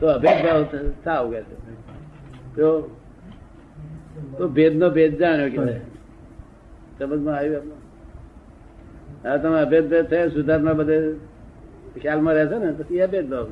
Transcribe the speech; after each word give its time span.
તો 0.00 0.06
અભેદભાવ 0.08 0.62
થાવ 1.04 1.24
કે 1.32 1.40
તો 2.56 2.68
તો 4.38 4.44
ભેદનો 4.48 4.86
ભેદ 4.90 5.12
જાણ્યો 5.18 5.50
કે 5.50 5.60
સમજમાં 6.98 7.34
આવ્યું? 7.34 7.66
હવે 9.22 9.36
તમે 9.42 9.58
અભેદ 9.58 9.84
ભેદ 9.88 10.06
થયા, 10.08 10.30
સુધારણા 10.30 10.74
બધે 10.74 10.96
ખ્યાલમાં 11.96 12.34
રહેશે 12.34 12.56
ને 12.58 12.70
પછી 12.78 13.00
એ 13.00 13.06
ભેદભાવ 13.06 13.48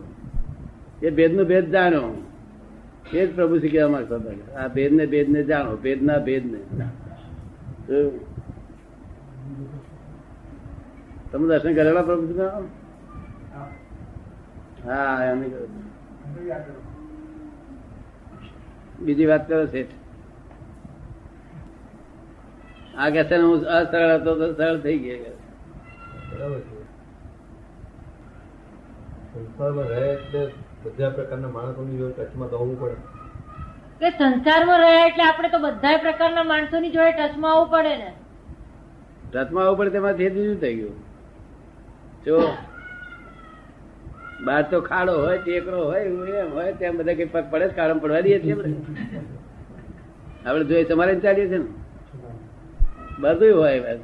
એ 1.03 1.11
ભેદનો 1.11 1.43
ભેદ 1.45 1.67
જાણ્યો 1.71 2.09
એ 3.11 3.19
જ 3.19 3.29
પ્રભુ 3.35 3.55
શ્રી 3.59 3.73
કહેવા 3.75 3.93
માંગતા 3.95 4.19
હતા 4.19 4.57
આ 4.57 4.69
ભેદ 4.69 4.93
ને 4.93 5.05
ભેદ 5.07 5.29
ને 5.29 5.41
જાણો 5.45 5.77
ભેદ 5.79 6.01
ના 6.03 6.21
ભેદ 6.21 6.45
ને 6.47 6.61
તમે 11.31 11.45
દર્શન 11.51 11.75
કરેલા 11.75 12.07
પ્રભુ 12.09 12.25
હા, 14.87 15.17
એમ 15.25 15.41
બીજી 19.01 19.27
વાત 19.27 19.49
કરો 19.49 19.67
શેઠ. 19.67 19.95
આ 22.99 23.11
કે 23.11 23.23
હું 23.37 23.65
અસરળ 23.65 24.21
હતો 24.21 24.35
તો 24.35 24.47
સરળ 24.55 24.81
થઈ 24.81 24.99
ગયો 24.99 25.35
બરાબર 26.31 26.61
સંસારમાં 29.35 29.85
રહે 29.85 30.07
એટલે 30.13 30.43
બધા 30.85 31.11
પ્રકારના 31.11 31.49
માણસોની 31.49 31.99
જોડે 31.99 32.13
ટચમાં 32.13 32.51
તો 32.51 32.57
હોવું 32.59 32.81
પડે. 32.81 32.97
કે 34.01 34.11
સંસારમાં 34.11 34.79
રહ્યા 34.79 35.07
એટલે 35.07 35.25
આપણે 35.25 35.49
તો 35.49 35.59
બધા 35.59 35.97
પ્રકારના 35.97 36.43
માણસોની 36.43 36.91
જોડે 36.91 37.13
ટચમાં 37.13 37.53
આવવું 37.53 37.71
પડે 37.71 37.97
ને. 37.97 38.11
રથમાં 39.35 39.65
આવવું 39.65 39.79
પડે 39.79 39.91
તેમાંથી 39.91 40.31
જુદું 40.31 40.61
થઈ 40.61 40.75
ગયું. 40.75 40.97
જો 42.25 42.37
બહાર 44.45 44.63
તો 44.71 44.81
ખાડો 44.81 45.13
હોય 45.19 45.39
ટેકરો 45.39 45.85
હોય 45.85 46.01
એમ 46.01 46.53
હોય 46.53 46.73
ત્યાં 46.73 46.97
બધા 46.97 47.15
કઈ 47.15 47.25
પગ 47.25 47.45
પડે 47.51 47.69
કાળમ 47.69 47.99
પડવા 47.99 48.21
દઈએ 48.21 48.39
છીએ 48.39 48.55
આપણે. 50.47 50.65
જોઈએ 50.65 50.85
તમારે 50.85 51.21
ચાલીએ 51.21 51.49
છીએ 51.49 51.59
ને. 51.59 51.65
બધું 53.21 53.59
હોય. 53.59 53.99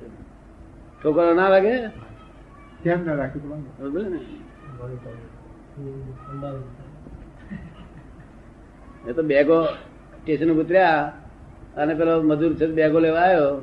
છોકરો 1.04 1.34
ના 1.34 1.48
લાગે 1.48 1.86
ધ્યાન 2.82 3.06
ના 3.06 3.14
રાખ્યું 3.14 4.10
ને? 4.10 4.20
એ 9.08 9.12
તો 9.12 9.22
બેગો 9.22 9.64
સ્ટેશન 10.18 10.50
ઉતર્યા 10.50 11.12
અને 11.76 11.94
પેલો 11.94 12.22
મજૂર 12.22 12.52
છે 12.54 12.66
બેગો 12.66 12.98
લેવા 12.98 13.20
આવ્યો. 13.20 13.62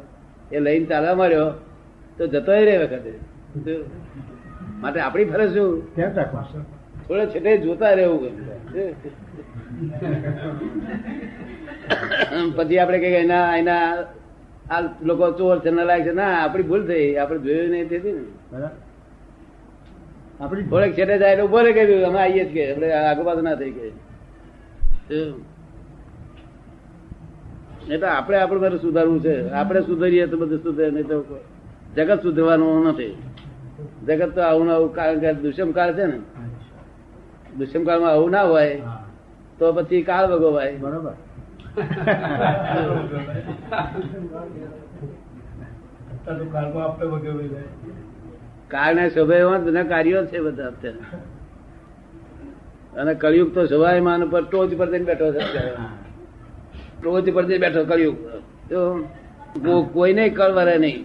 એ 0.51 0.59
લઈને 0.59 0.85
ચાલવા 0.85 1.15
માંડ્યો. 1.15 1.51
તો 2.17 2.27
જતો 2.27 2.51
રે 2.51 2.77
વખતે. 2.77 3.11
માટે 4.81 4.99
આપણી 4.99 5.29
ફરજ 5.31 5.49
શું? 5.55 5.71
ધ્યાન 5.95 6.15
રાખવા 6.19 6.45
થોડે 7.07 7.25
છેટે 7.33 7.51
જોતા 7.65 7.93
રહેવું 7.99 8.21
પછી 12.55 12.79
આપણે 12.79 12.97
કઈ 13.03 13.13
એના 13.23 13.47
એના 13.61 13.85
આ 14.71 14.81
લોકો 15.07 15.25
ચોર 15.37 15.57
છે 15.63 15.69
નલાયક 15.71 16.05
છે. 16.07 16.13
ના 16.19 16.33
આપડી 16.43 16.67
ભૂલ 16.69 16.83
થઈ. 16.89 17.07
આપણે 17.21 17.39
જોયું 17.45 17.71
નહીં 17.71 17.89
તેથી 17.89 18.13
ને. 18.17 18.23
આપડી 20.41 20.67
થોડેક 20.71 20.93
છેટે 20.97 21.15
જાય 21.21 21.33
એટલે 21.33 21.45
ઊભો 21.45 21.59
રે 21.65 21.71
કહ્યું 21.77 22.05
અમે 22.09 22.19
આવીએ 22.23 22.43
જ 22.45 22.51
કે. 22.55 22.63
આપણે 22.71 22.87
આગુ 23.09 23.41
ના 23.47 23.55
થઈ 23.61 23.71
ગઈ 23.77 23.93
એટલે 27.93 28.07
આપણે 28.07 28.37
આપણે 28.37 28.77
સુધારવું 28.85 29.19
છે. 29.25 29.35
આપણે 29.59 29.81
સુધરીએ 29.89 30.25
તો 30.31 30.35
બધું 30.41 30.59
સુધરે 30.65 30.87
નહીં 30.95 31.07
તો 31.11 31.17
જગત 31.95 32.19
સુધરવાનું 32.25 32.87
નથી. 32.89 33.13
જગત 34.07 34.31
તો 34.35 34.41
આવું 34.41 34.73
આવું 34.73 34.95
કારણ 34.95 35.19
કે 35.19 35.33
છે 35.93 36.05
ને. 36.05 36.19
દુષ્મ 37.57 37.83
કાળમાં 37.83 38.11
આવું 38.11 38.31
ના 38.31 38.43
હોય 38.43 38.81
તો 39.59 39.73
પછી 39.73 40.01
કાળ 40.03 40.25
ભોગવાય 40.27 40.77
બરોબર. 40.77 41.15
કાળને 48.67 49.05
સ્વભાવમાં 49.09 49.87
કાર્યો 49.89 50.25
છે 50.25 50.39
બધા 50.39 50.67
અત્યારે. 50.67 51.01
અને 52.97 53.13
કળિયુગ 53.13 53.49
તો 53.53 53.61
સ્વભાવમાન 53.65 54.21
પર 54.29 54.43
ટોચ 54.45 54.69
પર 54.77 54.87
જઈને 54.91 55.05
બેઠો 55.05 55.27
છે 55.33 55.41
ટોચ 57.01 57.25
પર 57.33 57.43
જઈને 57.45 57.61
બેઠો 57.67 57.81
કળિયુગ. 57.85 58.17
કોઈને 59.93 60.25
કળ 60.29 60.51
વરે 60.51 60.75
નહીં. 60.77 60.99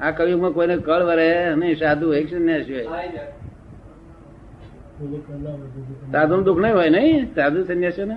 આ 0.00 0.10
કળિયુગમાં 0.10 0.52
કોઈને 0.52 0.76
કળ 0.76 1.02
વરે 1.02 1.28
નહીં 1.54 1.76
સાધુ 1.76 2.12
એક 2.12 2.30
સંન્યાસી 2.30 2.74
હોય? 2.74 3.08
સાધુ 6.12 6.42
દુઃખ 6.42 6.58
નહીં 6.58 6.74
હોય 6.74 6.90
નહીં? 6.90 7.34
સાધુ 7.34 7.64
સંન્યાસી 7.64 8.04
ને? 8.04 8.16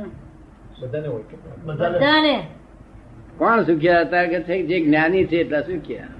બધાને 0.81 1.07
હોય 1.07 1.23
કે 1.23 1.35
બધાને. 1.66 2.35
કોણ 3.38 3.63
સુખ્યા 3.63 4.01
હતા 4.01 4.25
કે 4.25 4.39
છે 4.39 4.63
જે 4.63 4.79
જ્ઞાની 4.81 5.25
છે 5.25 5.38
એટલા 5.38 5.62
સુખ્યા 5.62 6.12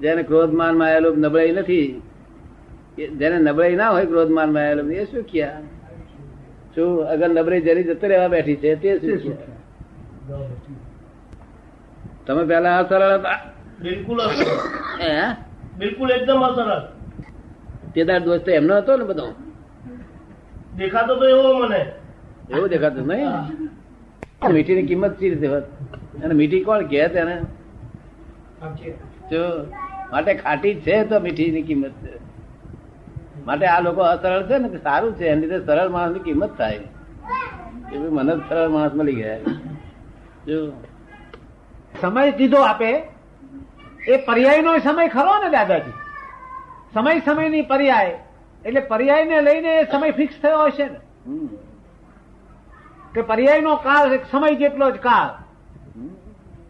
જેને 0.00 0.22
ક્રોધમાનમાં 0.22 0.88
આયેલો 0.88 1.14
નબળાઈ 1.14 1.52
નથી 1.52 2.02
એ- 2.98 3.06
જેને 3.08 3.38
નબળાઈ 3.40 3.76
ના 3.76 3.90
હોય 3.90 4.06
ક્રોધમાનમાં 4.06 4.62
આયેલો 4.62 4.90
એ 4.90 5.04
સુખ્યા 5.04 5.60
શું? 6.74 7.08
અગર 7.08 7.28
નબળાઈ 7.30 7.60
જરી 7.60 7.84
જતો 7.84 8.06
રહેવા 8.06 8.28
બેઠી 8.28 8.56
છે 8.56 8.74
તે 8.74 8.98
સુખ્યા 8.98 9.54
તમે 12.26 12.44
પેલા 12.44 12.78
આ 12.78 12.88
સરળ 12.88 13.14
હતા. 13.14 13.38
બિલકુલ 13.82 14.20
હે? 15.00 15.36
બિલકુલ 15.78 16.10
એકદમ 16.10 16.42
અસરસ 16.42 16.84
દાડ 18.06 18.24
દોસ્ત 18.24 18.44
તો 18.44 18.50
એમનો 18.50 18.76
હતો 18.76 18.96
ને 18.96 19.04
બધો? 19.04 19.34
દેખાતો 20.76 21.14
તો 21.16 21.28
એવો 21.28 21.58
મને. 21.58 21.92
એવો 22.50 22.68
દેખાતો 22.68 23.00
નહીં? 23.00 23.30
મીઠી 24.52 24.74
ની 24.74 24.82
કિંમત 24.82 25.18
ચી 25.18 25.30
રીતે 25.30 25.46
હોત 25.46 25.64
અને 26.24 26.34
મીઠી 26.34 26.64
કોણ 26.64 26.86
કહે 26.86 27.08
તેને? 27.08 27.42
જો 29.30 29.42
માટે 30.12 30.34
ખાટી 30.34 30.74
છે 30.74 31.04
તો 31.04 31.20
મીઠી 31.20 31.50
ની 31.50 31.62
કિંમત 31.62 31.92
છે. 32.04 32.18
માટે 33.46 33.66
આ 33.66 33.80
લોકો 33.80 34.00
અસરળ 34.00 34.46
છે 34.46 34.58
ને 34.58 34.68
સારું 34.78 35.14
છે 35.14 35.26
એની 35.26 35.46
રીતે 35.46 35.66
સરળ 35.66 35.88
માણસની 35.88 36.18
કિંમત 36.18 36.58
થાય. 36.58 36.80
એ 37.92 37.98
મને 37.98 38.32
સરળ 38.48 38.68
માણસ 38.68 38.94
મળી 38.94 39.14
ગયા. 39.14 39.38
જો 40.46 40.72
સમય 42.00 42.30
કીધો 42.30 42.56
આપે. 42.56 43.15
એ 44.08 44.16
પર્યાયનો 44.16 44.78
સમય 44.78 45.08
ખરો 45.08 45.42
ને 45.42 45.48
દાદાજી? 45.48 45.92
સમય 46.94 47.20
સમયની 47.20 47.62
પર્યાય. 47.62 48.18
એટલે 48.64 48.80
પર્યાયને 48.80 49.40
લઈને 49.40 49.68
એ 49.68 49.90
સમય 49.90 50.10
ફિક્સ 50.10 50.34
થયો 50.42 50.64
હશે 50.64 50.84
ને. 50.84 50.98
કે 53.14 53.22
પર્યાયનો 53.22 53.76
કાળ 53.76 54.12
એક 54.12 54.20
સમય 54.30 54.54
જેટલો 54.54 54.90
જ 54.90 54.94
કાળ. 54.94 55.46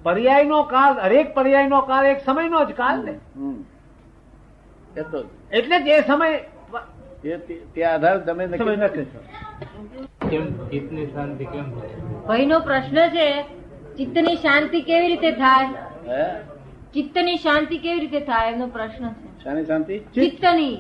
પર્યાયનો 0.03 0.63
કાળ 0.63 1.01
હરેક 1.01 1.35
પર્યાયનો 1.35 1.81
કાળ 1.81 2.07
એક 2.07 2.25
સમયનો 2.25 2.65
જ 2.65 2.73
કાળ 2.73 3.05
ને? 3.05 3.13
એટલે 5.53 5.81
જ 5.81 5.89
એ 5.89 6.01
સમય 6.07 6.37
તે- 7.47 7.83
આધાર 7.83 8.19
તમે 8.19 8.47
થયો. 9.05 9.23
પ્રશ્ન 12.61 13.09
છે 13.09 13.43
ચિત્તની 13.97 14.37
શાંતિ 14.37 14.83
કેવી 14.83 15.07
રીતે 15.07 15.31
થાય? 15.31 15.67
હે? 16.09 16.56
ચિત્તની 16.95 17.37
શાંતિ 17.37 17.79
કેવી 17.79 18.01
રીતે 18.01 18.21
થાય 18.21 18.53
એમનો 18.53 18.67
પ્રશ્ન 18.67 19.09
છે. 19.09 19.45
શાની 19.45 19.65
શાંતિ? 19.65 19.99
ચિત્તની. 19.99 20.77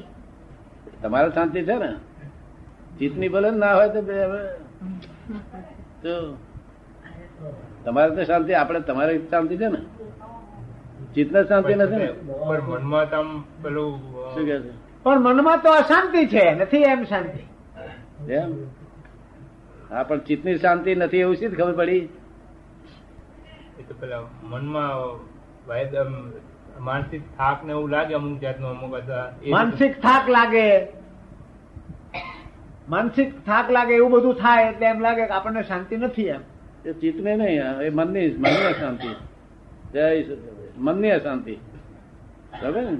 તમારે 1.02 1.30
શાંતિ 1.30 1.62
છે 1.62 1.74
ને? 1.74 1.92
ચિત્તની 2.98 3.28
ભલે 3.28 3.50
ના 3.50 3.74
હોય 3.74 3.88
તો 3.88 4.00
તો 6.02 6.36
તમારે 7.84 8.10
તો 8.16 8.24
શાંતિ 8.24 8.52
આપણે 8.54 8.80
તમારે 8.80 9.18
શાંતિ 9.30 9.56
છે 9.56 9.68
ને? 9.68 9.80
ચિત્તને 11.14 11.44
શાંતિ 11.44 11.74
નથી 11.74 11.96
ને? 11.96 12.08
મનમાં 12.68 13.10
તો 13.10 13.22
પેલું 13.62 13.90
શું 14.34 14.44
કે 14.46 14.58
છે? 14.60 14.72
પણ 15.02 15.20
મનમાં 15.20 15.58
તો 15.62 15.70
અશાંતિ 15.70 16.26
છે 16.26 16.54
નથી 16.54 16.82
એમ 16.82 17.04
શાંતિ. 17.04 17.42
એમ? 18.32 18.50
હા 19.90 20.02
પણ 20.02 20.18
ચિત્તની 20.18 20.58
શાંતિ 20.58 20.94
નથી 20.94 21.18
એવું 21.18 21.36
શી 21.36 21.48
ખબર 21.48 21.72
પડી? 21.72 22.08
મનમાં 24.42 24.90
માનસિક 26.80 27.22
થાક 27.38 27.64
ને 27.64 27.72
એવું 27.72 27.88
લાગે 27.90 28.14
અમુક 28.14 28.40
જાતનું 28.40 28.70
અમુક 28.70 28.92
માનસિક 29.48 30.00
થાક 30.00 30.28
લાગે. 30.28 30.86
માનસિક 32.88 33.46
થાક 33.46 33.70
લાગે 33.70 33.94
એવું 33.94 34.10
બધું 34.10 34.34
થાય 34.34 34.68
એટલે 34.70 34.86
એમ 34.86 35.00
લાગે 35.00 35.26
કે 35.26 35.32
આપણને 35.32 35.62
શાંતિ 35.62 35.96
નથી 35.96 36.26
એમ. 36.26 36.40
એ 36.86 36.92
ચિત્તને 36.92 37.36
નહીં 37.36 37.80
એ 37.80 37.90
મનની 37.90 38.28
મનની 38.28 38.66
અશાંતિ. 38.68 39.08
જય. 39.92 40.24
મનની 40.76 41.10
અશાંતિ. 41.10 41.54
બરાબર 42.62 42.82
ને? 42.82 42.96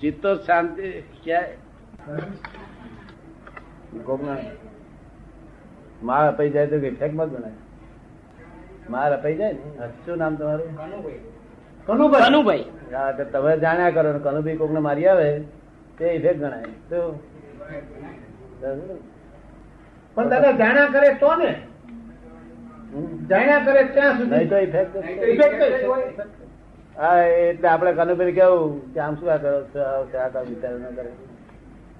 ચિત્ત 0.00 0.22
તો 0.22 0.34
શાંતિ 0.36 1.02
ક્યાંય 1.24 2.18
કોકના 4.04 4.36
માર 6.02 6.32
પૈ 6.32 6.50
જાય 6.50 6.66
તો 6.66 6.76
ઇફેક્ટ 6.76 7.14
મત 7.14 7.28
બનાય. 7.28 7.52
માર 8.90 9.12
અપાઈ 9.12 9.36
જાય 9.36 9.52
ને? 9.52 9.58
શું 10.04 10.18
નામ 10.18 10.34
તમારું? 10.36 10.70
કનુભાઈ. 11.86 12.28
કનુભાઈ? 12.28 12.66
હા 12.92 13.12
તો 13.12 13.24
તમે 13.24 13.58
જાણ્યા 13.64 13.90
કરો 13.90 14.12
ને 14.12 14.18
કનુભાઈ 14.18 14.60
કોકને 14.62 14.80
મારી 14.80 15.06
આવે 15.06 15.28
તે 15.98 16.04
ઇફેક્ટ 16.14 16.40
ગણાય. 16.40 16.68
તો 16.90 16.98
પણ 20.16 20.28
દાદા 20.28 20.52
જાણ્યા 20.62 20.92
કરે 20.94 21.08
તો 21.24 21.34
ને? 21.36 21.50
જાણ્યા 23.30 23.64
કરે 23.66 23.84
ત્યાં 23.84 24.16
નહીં 24.16 24.28
સુધી 24.30 24.46
તો 24.46 24.56
ઇફેક્ટ 24.66 24.94
હા 26.96 27.18
એટલે 27.24 27.68
આપણે 27.68 27.92
કનુભાઈ 27.92 28.32
કેવું 28.32 28.72
કે 28.94 29.00
આમ 29.00 29.14
શું 29.20 29.28
આ 29.34 29.38
કરો 29.44 29.60
છો? 29.74 29.80
આવું 29.82 30.08
આ 30.24 30.28
તો 30.28 30.40
વિચાર 30.48 30.74
ન 30.74 30.84
કરે. 30.96 31.10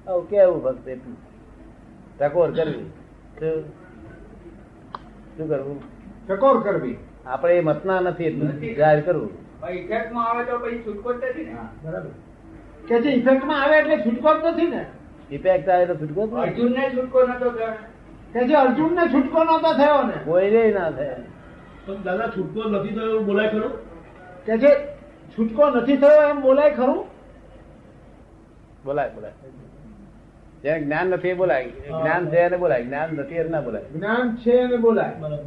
આવું 0.09 0.25
કેવું 0.31 0.61
ભક્ત 0.65 0.89
એટલું? 0.89 1.17
ટકોર 2.19 2.51
કરવી. 2.59 2.87
શું? 3.39 3.65
શું 5.37 5.49
કરવું? 5.49 5.79
ટકોર 6.37 6.63
કરવી. 6.63 6.97
આપણે 7.27 7.57
એ 7.57 7.61
મતના 7.61 8.01
નથી 8.01 8.25
એટલું 8.25 8.77
જાહેર 8.77 9.01
કરવું. 9.01 9.31
ઇફેક્ટમાં 9.71 10.31
આવે 10.31 10.45
તો 10.45 10.59
પછી 10.59 10.83
છૂટકો 10.87 11.13
જ 11.13 11.17
નથી 11.17 11.45
ને? 11.45 11.57
બરાબર. 11.83 12.09
કે 12.89 13.01
જે 13.01 13.11
ઇફેક્ટમાં 13.11 13.63
આવે 13.63 13.79
એટલે 13.79 13.97
છૂટકો 13.97 14.35
જ 14.35 14.45
નથી 14.45 14.67
ને? 14.67 14.87
ઇફેક્ટ 15.31 15.69
આવે 15.69 15.87
તો 15.87 15.95
છૂટકો 15.95 16.27
જ 16.27 16.33
નહીં. 16.33 16.43
અર્જુનને 16.43 16.91
છૂટકો 16.97 17.23
નતો 17.23 17.51
થયો. 17.51 17.69
કે 18.33 18.47
જે 18.47 18.55
અર્જુનને 18.55 19.13
છૂટકો 19.13 19.45
નતો 19.45 19.73
થયો 19.73 20.07
ને? 20.07 20.13
કોઈને 20.25 20.73
ના 20.73 20.91
થાય. 20.91 21.17
પણ 21.87 22.03
દાદા 22.03 22.27
છૂટકો 22.27 22.69
નથી 22.69 22.89
થયો 22.89 23.05
એવું 23.05 23.27
બોલાય 23.27 23.49
ખરું? 23.49 23.71
કે 24.47 24.59
જે 24.59 24.69
છૂટકો 25.39 25.71
નથી 25.71 25.97
થયો 25.97 26.29
એમ 26.29 26.41
બોલાય 26.41 26.71
ખરું? 26.71 27.07
બોલાય 28.85 29.11
બોલાય. 29.11 29.33
જેને 30.63 30.81
જ્ઞાન 30.81 31.07
નથી 31.07 31.29
એ 31.29 31.35
બોલાય. 31.35 31.71
જ્ઞાન 31.71 32.27
છે 32.27 32.37
એને 32.37 32.57
બોલાય. 32.57 32.85
જ્ઞાન 32.85 33.15
નથી 33.15 33.35
એને 33.35 33.49
ના 33.49 33.61
બોલાય. 33.61 33.85
જ્ઞાન 33.85 34.37
છે 34.37 34.51
એને 34.51 34.77
બોલાય. 34.77 35.13
બરાબર. 35.21 35.45